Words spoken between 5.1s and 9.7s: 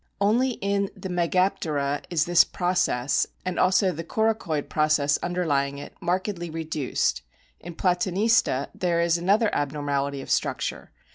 under lying it, markedly reduced. In Platanista there is another